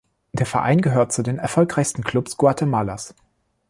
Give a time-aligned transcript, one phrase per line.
[0.33, 3.13] Der Verein gehört zu den erfolgreichsten Klubs Guatemalas.